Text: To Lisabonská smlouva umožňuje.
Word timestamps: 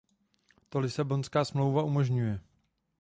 To 0.69 0.79
Lisabonská 0.79 1.45
smlouva 1.45 1.83
umožňuje. 1.83 2.39